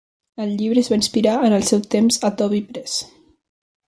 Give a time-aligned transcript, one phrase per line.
[0.43, 2.97] El llibre es va inspirar en el seu temps a Toby Press.